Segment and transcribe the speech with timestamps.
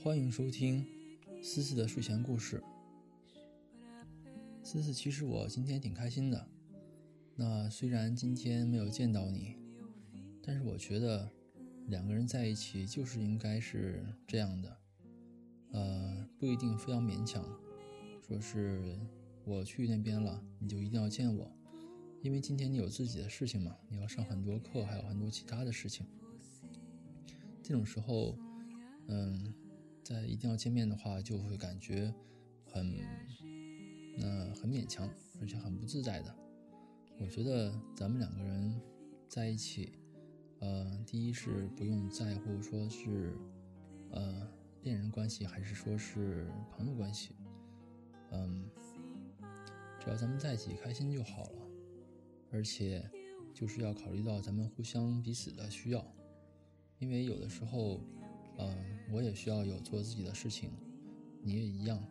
[0.00, 0.86] 欢迎收听
[1.42, 2.62] 思思的睡前故事。
[4.62, 6.46] 思思，其实我今天挺开心的。
[7.34, 9.56] 那虽然今天没有见到你，
[10.40, 11.28] 但是我觉得
[11.88, 14.76] 两个人在一起就是应该是这样的。
[15.72, 17.44] 呃，不一定非要勉强，
[18.24, 18.96] 说是
[19.44, 21.50] 我去那边了，你就一定要见我，
[22.22, 26.06] 因为今天你有自己的事情嘛，你要上很多课，还有很多其他的事情。
[27.64, 28.38] 这种时候，
[29.08, 29.52] 嗯，
[30.08, 32.10] 在一定要见面的话，就会感觉
[32.64, 32.96] 很，
[34.16, 35.06] 那很勉强，
[35.38, 36.34] 而且很不自在的。
[37.20, 38.80] 我觉得咱们两个人
[39.28, 39.92] 在一起，
[40.60, 43.36] 呃，第一是不用在乎说是，
[44.10, 44.50] 呃，
[44.82, 47.36] 恋人关系还是说是朋友关系，
[48.30, 48.64] 嗯，
[50.00, 51.68] 只要咱们在一起开心就好了，
[52.50, 53.06] 而且
[53.52, 56.02] 就是要考虑到咱们互相彼此的需要。
[56.98, 58.00] 因为有的时候，
[58.56, 60.70] 嗯，我也需要有做自己的事情，
[61.42, 62.02] 你也一样。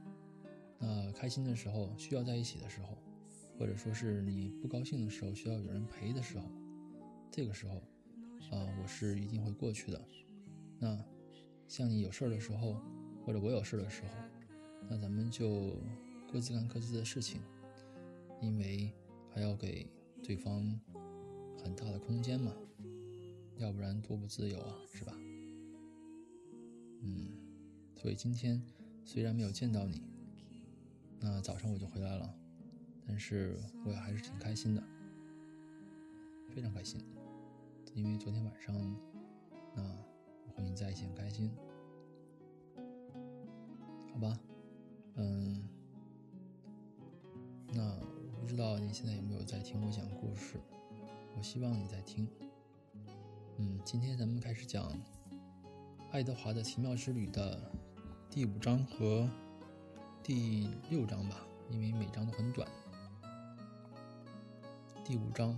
[0.79, 2.97] 那开心的时候需要在一起的时候，
[3.57, 6.45] 或者说是你不高兴的时候需要有人陪的时候，
[7.31, 7.75] 这个时候，
[8.55, 10.01] 啊，我是一定会过去的。
[10.79, 10.97] 那
[11.67, 12.77] 像你有事儿的时候，
[13.25, 14.09] 或者我有事儿的时候，
[14.89, 15.75] 那咱们就
[16.31, 17.41] 各自干各自的事情，
[18.41, 18.91] 因为
[19.33, 19.87] 还要给
[20.23, 20.79] 对方
[21.63, 22.53] 很大的空间嘛。
[23.57, 25.11] 要不然多不自由啊，是吧？
[27.01, 27.29] 嗯，
[27.95, 28.61] 所以今天
[29.05, 30.01] 虽然没有见到你，
[31.19, 32.33] 那早上我就回来了，
[33.07, 34.83] 但是我也还是挺开心的，
[36.49, 37.01] 非常开心，
[37.93, 38.75] 因为昨天晚上，
[39.75, 39.83] 那
[40.45, 41.51] 我和你在一起很开心，
[44.13, 44.39] 好吧？
[45.15, 45.67] 嗯，
[47.73, 50.59] 那我不知道你现在有没有在听我讲故事，
[51.35, 52.27] 我希望你在听。
[53.57, 54.91] 嗯，今天咱们开始讲
[56.17, 57.71] 《爱德华的奇妙之旅》的
[58.27, 59.29] 第五章和
[60.23, 62.67] 第六章吧，因为每章都很短。
[65.05, 65.55] 第五章，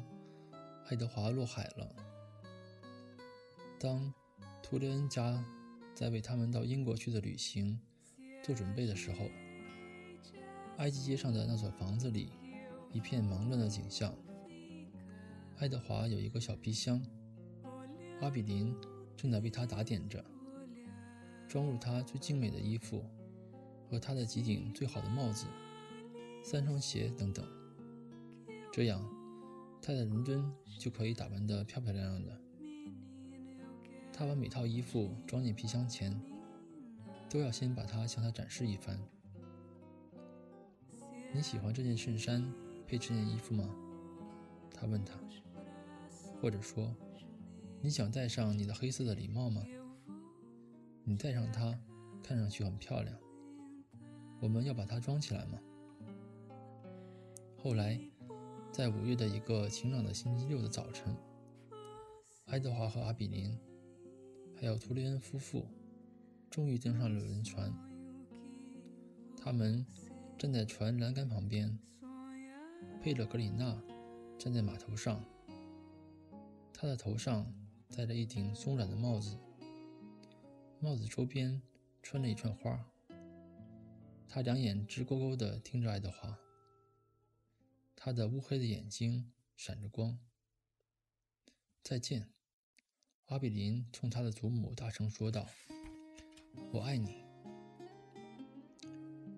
[0.90, 1.96] 爱德华落海了。
[3.80, 4.14] 当
[4.62, 5.42] 图雷恩家
[5.96, 7.80] 在为他们到英国去的旅行
[8.44, 9.30] 做准备的时候，
[10.76, 12.34] 埃及街上的那所房子里
[12.92, 14.14] 一片忙乱的景象。
[15.60, 17.02] 爱德华有一个小皮箱。
[18.20, 18.76] 阿比林
[19.16, 20.22] 正在为他打点着，
[21.50, 23.04] 装入他最精美的衣服
[23.90, 25.48] 和他的几顶最好的帽子、
[26.44, 27.44] 三双鞋等等。
[28.72, 29.04] 这样，
[29.82, 32.40] 他在伦敦就可以打扮得漂漂亮亮的。
[34.14, 36.18] 他把每套衣服装进皮箱前，
[37.28, 39.00] 都要先把它向他展示一番。
[41.34, 42.44] 你喜欢这件衬衫
[42.88, 43.68] 配这件衣服吗？
[44.72, 45.20] 他问他，
[46.40, 46.96] 或者说。
[47.82, 49.64] 你想戴上你的黑色的礼帽吗？
[51.10, 51.76] 你戴上它，
[52.22, 53.18] 看上去很漂亮。
[54.40, 55.60] 我们要把它装起来吗？
[57.58, 58.00] 后来，
[58.72, 61.18] 在五月的一个晴朗的星期六的早晨，
[62.46, 63.58] 爱德华和阿比林，
[64.56, 65.66] 还有图雷恩夫妇，
[66.48, 67.74] 终于登上了轮船。
[69.36, 69.84] 他们
[70.38, 71.76] 站在船栏杆旁边，
[73.02, 73.82] 佩勒格里娜
[74.38, 75.20] 站在码头上，
[76.72, 77.52] 他的头上。
[77.98, 79.36] 戴着一顶松软的帽子，
[80.82, 81.62] 帽子周边
[82.02, 82.86] 穿了一串花。
[84.30, 86.38] 他两眼直勾勾地盯着爱德华，
[87.96, 90.18] 他的乌黑的眼睛闪着光。
[91.84, 92.30] 再见，
[93.26, 95.48] 阿比林冲他的祖母大声说道
[96.72, 97.26] ：“我爱你。”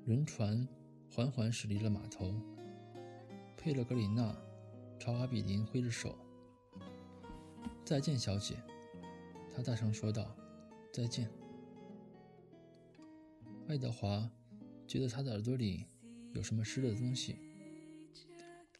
[0.05, 0.67] 轮船
[1.09, 2.35] 缓缓驶离了码头，
[3.57, 4.35] 佩勒格里娜
[4.99, 6.17] 朝阿比林挥着手。
[7.85, 8.57] 再见，小姐，
[9.55, 10.35] 他大声说道
[10.91, 11.29] ：“再见。”
[13.67, 14.29] 爱德华
[14.85, 15.85] 觉得他的耳朵里
[16.33, 17.37] 有什么湿的东西，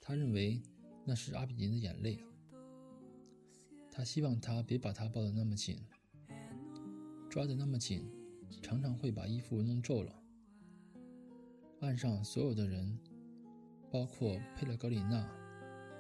[0.01, 0.61] 他认为
[1.05, 2.19] 那是阿比林的眼泪。
[3.89, 5.79] 他希望他别把他抱得那么紧，
[7.29, 8.09] 抓得那么紧，
[8.61, 10.13] 常常会把衣服弄皱了。
[11.81, 12.97] 岸上所有的人，
[13.89, 15.29] 包括佩勒格里娜，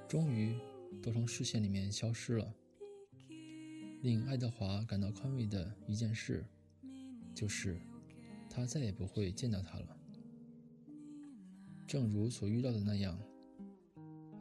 [0.07, 0.57] 终于
[1.01, 2.55] 都从视线里面消失了。
[4.01, 6.43] 令爱德华感到宽慰的一件事，
[7.35, 7.79] 就是
[8.49, 9.97] 他再也不会见到他了。
[11.85, 13.15] 正如所预料的那样，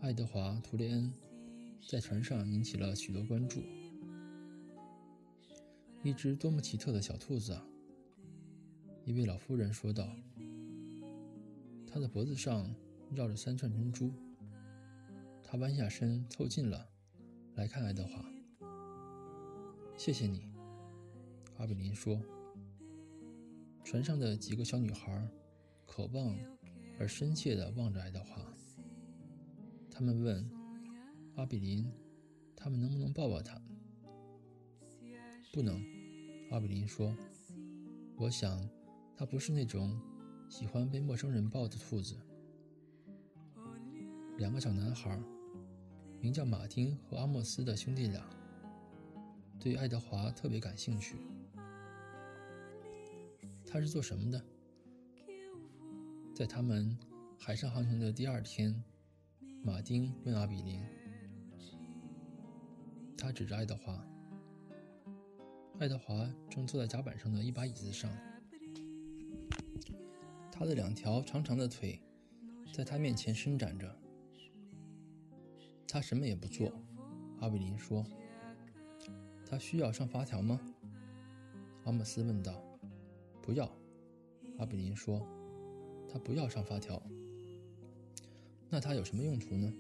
[0.01, 1.13] 爱德华·图雷恩
[1.87, 3.63] 在船上引起了许多关注。
[6.03, 7.63] 一只多么奇特的小兔子啊！
[9.05, 10.09] 一位老妇人说道。
[11.87, 12.75] 他的脖子上
[13.15, 14.11] 绕着三串珍珠。
[15.45, 16.89] 他弯下身凑近了，
[17.57, 18.25] 来看爱德华。
[20.01, 20.41] 谢谢你，
[21.59, 22.19] 阿比林说。
[23.85, 25.29] 船上的几个小女孩
[25.85, 26.35] 渴望
[26.99, 28.43] 而深切地望着爱德华。
[29.91, 30.51] 他们问
[31.35, 31.87] 阿比林
[32.57, 33.61] ：“他们能不能抱抱他
[35.53, 35.85] ？”“不能。”
[36.51, 37.15] 阿比林说。
[38.17, 38.67] “我想，
[39.15, 40.01] 他不是那种
[40.49, 42.17] 喜欢被陌生人抱的兔子。”
[44.39, 45.23] 两个小男孩，
[46.23, 48.25] 名叫马丁和阿莫斯的兄弟俩，
[49.61, 51.17] 对爱德华特别感兴趣。
[53.67, 54.43] 他是做什么的？
[56.35, 56.99] 在他们
[57.39, 58.83] 海上航行的第二天，
[59.63, 60.83] 马丁问阿比林。
[63.19, 64.03] 他指着爱德华。
[65.79, 68.11] 爱德华正坐在甲板上的一把椅子上，
[70.51, 72.01] 他的两条长长的腿
[72.73, 73.95] 在他面前伸展着。
[75.87, 76.73] 他什么也不做，
[77.41, 78.03] 阿比林说。
[79.51, 80.61] 他需要上发条吗？
[81.85, 82.63] 阿姆斯问道。
[83.43, 83.69] 不要，
[84.59, 85.27] 阿比林说，
[86.09, 87.03] 他不要上发条。
[88.69, 89.73] 那他有什么用途呢？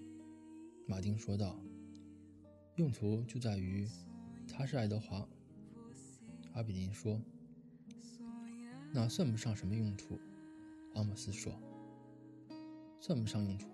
[0.88, 1.56] 马丁说道。
[2.74, 3.86] 用途就在于，
[4.48, 5.24] 他是爱德华。
[6.54, 7.20] 阿比林说。
[8.92, 10.18] 那算不上什么用途，
[10.96, 11.52] 阿姆斯说。
[13.00, 13.68] 算不上用途，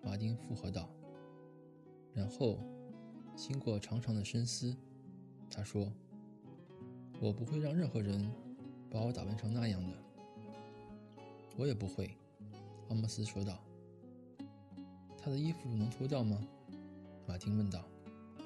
[0.00, 0.88] 马丁附和道。
[2.14, 2.60] 然后，
[3.40, 4.76] 经过长长的深思，
[5.50, 5.90] 他说
[7.18, 8.30] ：“我不会让任何人。”
[8.92, 9.96] 把我打扮成那样的，
[11.56, 12.14] 我也不会。”
[12.90, 13.58] 阿莫斯说道。
[15.16, 16.38] “他的衣服能脱掉吗？”
[17.26, 17.82] 马丁问道。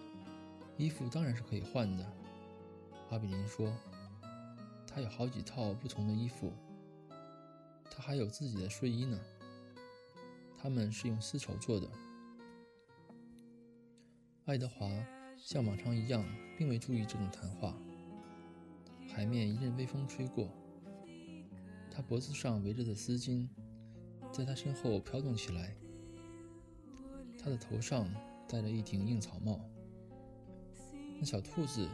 [0.79, 2.07] “衣服当然是可以换的。”
[3.11, 3.73] 阿比林说。
[4.87, 6.53] “他有好几套不同的衣服，
[7.91, 9.19] 他还有自己的睡衣呢。
[10.57, 11.89] 他们是用丝绸做的。”
[14.47, 14.87] 爱德华
[15.39, 16.23] 像往常一样，
[16.59, 17.75] 并未注意这种谈话。
[19.09, 20.51] 海面一阵微风吹过，
[21.91, 23.49] 他脖子上围着的丝巾
[24.31, 25.75] 在他身后飘动起来。
[27.43, 28.07] 他的头上
[28.47, 29.59] 戴着一顶硬草帽。
[31.19, 31.89] 那小兔子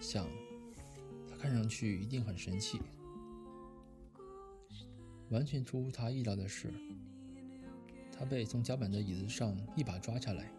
[0.00, 0.28] 想，
[1.28, 2.80] 他看上去一定很神气。
[5.30, 6.72] 完全出乎他意料的是，
[8.16, 10.52] 他被从甲板的椅子上一把抓下来。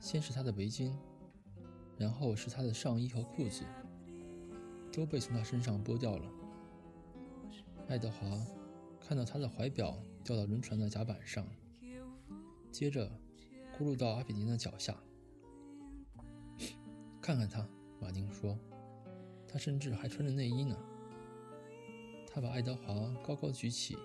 [0.00, 0.92] 先是他的围巾，
[1.96, 3.64] 然后是他的上衣和裤子。
[4.90, 6.28] 都被从他身上剥掉了。
[7.86, 8.44] 爱德华
[8.98, 11.46] 看到他的怀表掉到轮船的甲板上，
[12.72, 13.08] 接着
[13.78, 14.96] 咕噜到阿比尼的脚下。
[17.20, 17.64] 看看他，
[18.00, 18.58] 马丁说，
[19.46, 20.76] 他甚至还穿着内衣呢。
[22.26, 23.96] 他把爱德华高高举起，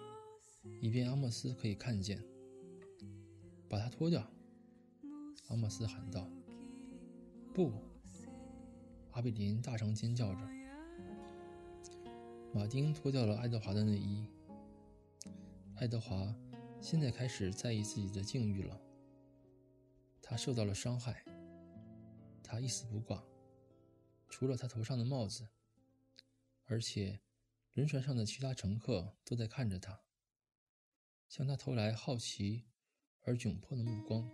[0.79, 2.23] 以便阿莫斯可以看见。
[3.67, 4.23] 把它脱掉，
[5.53, 6.27] 阿莫斯喊道。
[7.53, 7.71] 不！
[9.11, 10.41] 阿比林大声尖叫着。
[12.51, 14.27] 马丁脱掉了爱德华的内衣。
[15.75, 16.35] 爱德华
[16.81, 18.81] 现在开始在意自己的境遇了。
[20.23, 21.23] 他受到了伤害，
[22.41, 23.23] 他一丝不挂，
[24.29, 25.47] 除了他头上的帽子，
[26.65, 27.19] 而且
[27.73, 30.01] 轮船上的其他乘客都在看着他，
[31.29, 32.63] 向他投来好奇
[33.21, 34.27] 而窘迫的目光。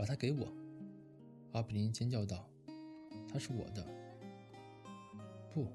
[0.00, 0.50] 把它给我！
[1.52, 2.48] 阿比林尖叫道
[3.30, 3.86] ：“它是我的。”
[5.52, 5.70] 不，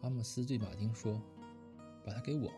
[0.00, 1.20] 阿莫斯对马丁说
[2.02, 2.50] ：“把它给我。”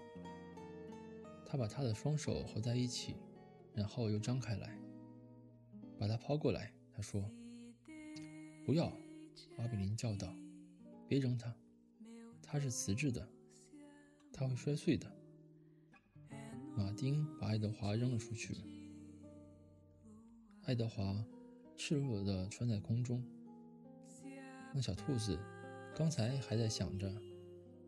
[1.44, 3.16] 他把他的双手合在一起，
[3.75, 4.78] 然后又张开来，
[5.99, 6.72] 把它抛过来。
[6.92, 7.28] 他说
[8.64, 8.92] ：“不要！”
[9.58, 10.32] 阿比林叫道
[11.08, 11.52] ：“别扔它，
[12.40, 13.28] 它是瓷质的，
[14.32, 15.10] 它会摔碎的。”
[16.78, 18.54] 马丁把爱德华扔了出去。
[20.71, 21.21] 爱德华
[21.77, 23.21] 赤裸裸地穿在空中。
[24.73, 25.37] 那小兔子。
[25.97, 27.12] 刚才还在想着，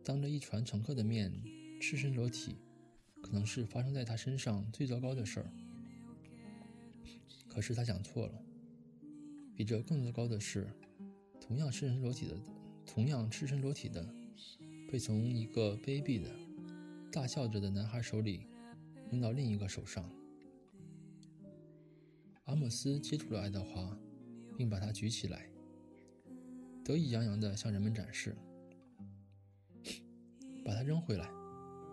[0.03, 1.31] 当着一船乘客的面
[1.79, 2.57] 赤身裸体，
[3.21, 5.49] 可能是发生在他身上最糟糕的事儿。
[7.47, 8.33] 可是他想错了，
[9.55, 10.67] 比这更糟糕的是，
[11.39, 12.35] 同样赤身裸体的，
[12.85, 14.05] 同样赤身裸体的，
[14.91, 16.29] 被从一个卑鄙的、
[17.09, 18.45] 大笑着的男孩手里
[19.09, 20.03] 扔到另一个手上。
[22.45, 23.97] 阿莫斯接住了爱德华，
[24.57, 25.49] 并把他举起来。
[26.83, 28.35] 得意洋洋地向人们展示，
[30.65, 31.29] 把它扔回来，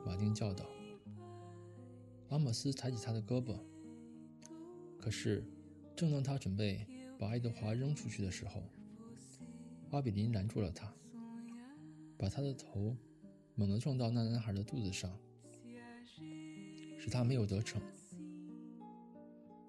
[0.05, 0.67] 马丁叫道。
[2.31, 3.61] 阿莫斯抬起他的胳膊，
[4.99, 5.45] 可是，
[5.95, 6.85] 正当他准备
[7.17, 8.65] 把爱德华扔出去的时候，
[9.91, 10.93] 阿比林拦住了他，
[12.19, 12.97] 把他的头
[13.55, 15.17] 猛地撞到那男孩的肚子上，
[16.99, 17.81] 使他没有得逞。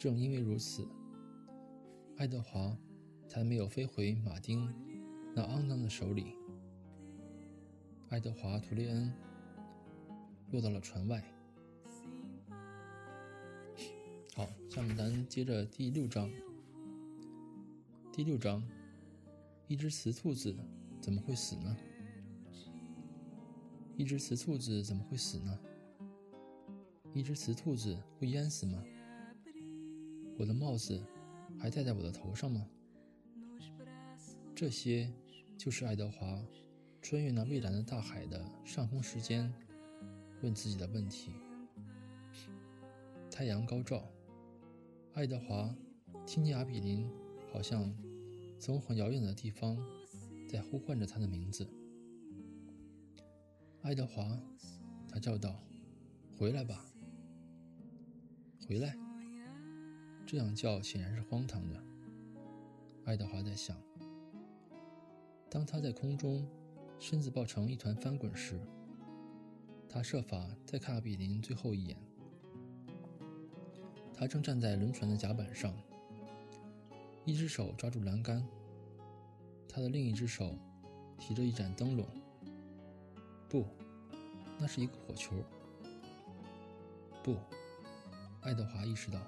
[0.02, 0.84] 正因为如此，
[2.18, 2.76] 爱德华
[3.28, 4.68] 才没有飞回马丁。
[5.36, 6.36] 那肮脏的手里。
[8.10, 9.14] 爱德华·图利恩
[10.50, 11.24] 落到了船外。
[14.34, 16.28] 好，下面咱接着第六章。
[18.12, 18.68] 第六章，
[19.68, 20.56] 一只雌兔子
[21.00, 21.78] 怎么会死呢？
[23.96, 25.60] 一只雌兔子怎么会死呢？
[27.14, 28.84] 一只雌兔子会淹死吗？
[30.42, 31.00] 我的帽子
[31.60, 32.68] 还戴在我的头上吗？
[34.56, 35.08] 这些
[35.56, 36.44] 就是爱德华
[37.00, 39.54] 穿越那蔚蓝的大海的上空时间
[40.42, 41.32] 问自己的问题。
[43.30, 44.04] 太阳高照，
[45.14, 45.76] 爱德华
[46.26, 47.08] 听见阿比林。
[47.54, 47.94] 好像
[48.58, 49.78] 从很遥远的地方
[50.48, 51.68] 在呼唤着他的名字，
[53.82, 54.42] 爱德华，
[55.08, 55.62] 他叫道
[56.40, 56.86] ：“回来吧，
[58.66, 58.98] 回来！”
[60.32, 61.76] 这样叫显然是荒唐的。
[63.04, 63.76] 爱德华在想，
[65.50, 66.48] 当他在空中
[67.00, 68.58] 身子抱成一团翻滚时，
[69.90, 71.98] 他设法再看比林最后一眼。
[74.14, 75.76] 他正站在轮船的甲板上。
[77.26, 78.42] 一只手抓住栏杆，
[79.68, 80.58] 他的另一只手
[81.18, 82.08] 提着一盏灯笼。
[83.50, 83.66] 不，
[84.58, 85.36] 那是一个火球。
[87.22, 87.36] 不，
[88.40, 89.20] 爱德华意识到，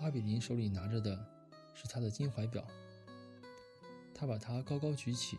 [0.00, 1.18] 阿比林手里拿着的
[1.74, 2.66] 是他的金怀表。
[4.14, 5.38] 他把它高高举起，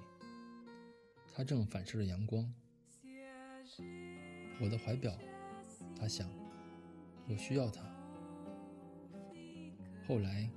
[1.36, 2.54] 它正反射着阳光。
[4.62, 5.18] 我的怀表，
[5.96, 6.30] 他想，
[7.28, 7.84] 我需要它。
[10.08, 10.50] 后来。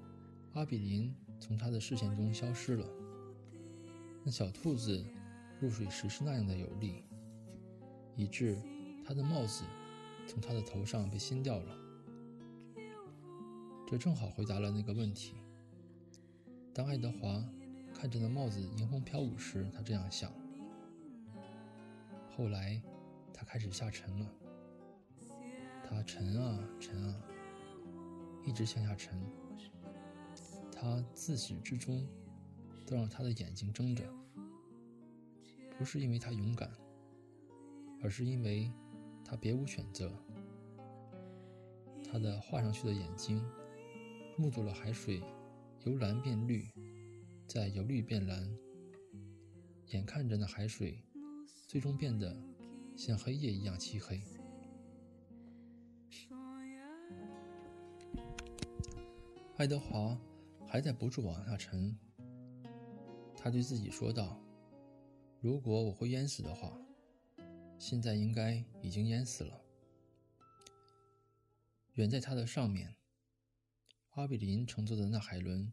[0.55, 2.87] 阿比林从他的视线中消失了。
[4.23, 5.03] 那小兔子
[5.59, 7.03] 入水时是那样的有力，
[8.17, 8.59] 以致
[9.03, 9.65] 他的帽子
[10.27, 11.82] 从他的头上被掀掉了。
[13.93, 15.35] 这正好回答了那个问题。
[16.73, 17.45] 当爱德华
[17.93, 20.33] 看着那帽子迎风飘舞时，他这样想。
[22.35, 22.81] 后来，
[23.35, 24.27] 他开始下沉了。
[25.85, 27.21] 他沉啊沉啊，
[28.47, 29.15] 一直向下沉。
[30.75, 32.09] 他自始至终
[32.87, 34.11] 都让他的眼睛睁着，
[35.77, 36.71] 不是因为他勇敢，
[38.03, 38.73] 而是因为
[39.23, 40.11] 他别无选择。
[42.11, 43.45] 他的画上去的眼睛
[44.43, 45.23] 目睹了海水
[45.85, 46.67] 由蓝变绿，
[47.47, 48.59] 再由绿变蓝，
[49.91, 51.01] 眼看着那海水
[51.69, 52.37] 最终变得
[52.97, 54.21] 像黑夜一样漆黑。
[59.59, 60.19] 爱德华。
[60.65, 61.95] 还在不住往下沉，
[63.37, 64.43] 他对自己说道
[65.39, 66.81] ：“如果我会淹死的话，
[67.79, 69.61] 现在应该已经淹死了。”
[71.93, 72.97] 远在他的上面，
[74.13, 75.73] 阿比林乘坐的那海轮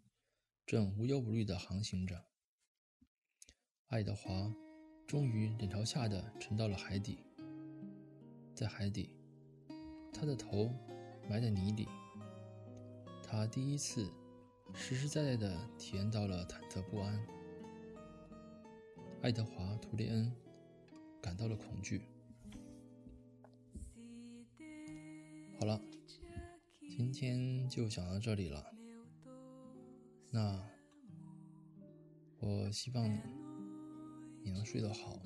[0.66, 2.26] 正无忧无虑地航行着。
[3.88, 4.54] 爱德华
[5.06, 7.20] 终于脸朝下的沉到了海底，
[8.56, 9.10] 在海底，
[10.14, 10.74] 他的头
[11.30, 11.88] 埋在泥里，
[13.24, 14.10] 他第一次。
[14.72, 17.20] 实实在在的体验到了忐忑不安。
[19.24, 20.32] 爱德华·图利恩
[21.20, 22.04] 感到了恐惧。
[25.60, 25.82] 好了，
[27.00, 28.62] 今天就讲到这里了。
[30.30, 30.62] 那
[32.42, 33.22] 我希望你
[34.44, 35.18] 你能睡得好。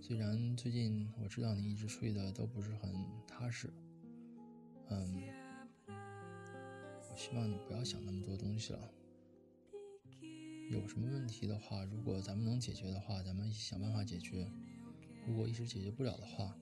[0.00, 2.94] 虽然最近我知道你一直睡得都不是很
[3.26, 3.68] 踏实，
[4.90, 5.24] 嗯。
[7.10, 8.88] 我希望你不要想那么多东西了。
[10.70, 14.48] 有什么问题的话，如果咱们能解决的话，咱们想办法解决；
[15.26, 16.56] 如果一时解决不了的话，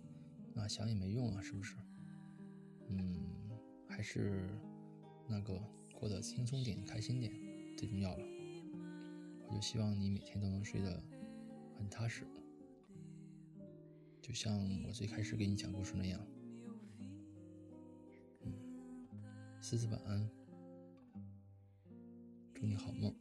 [0.55, 1.77] 那想也没用啊，是不是？
[2.89, 3.36] 嗯，
[3.97, 4.47] 还是
[5.27, 5.59] 那个
[5.99, 7.33] 过得轻松点、开心点
[7.79, 8.23] 最重要了。
[9.49, 11.03] 我就希望你每天都能睡得
[11.79, 12.27] 很踏实，
[14.21, 14.55] 就像
[14.87, 16.21] 我最开始给你讲故事那样。
[18.43, 18.53] 嗯，
[19.63, 20.29] 思思晚安。
[22.55, 23.15] 祝你好梦。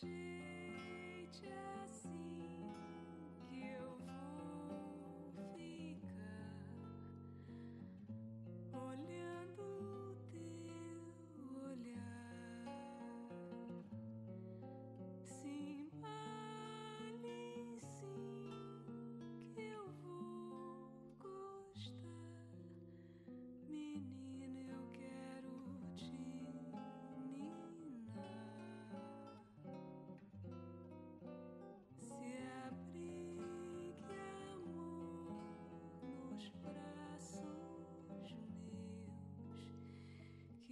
[0.00, 0.39] she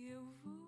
[0.09, 0.68] eu vou.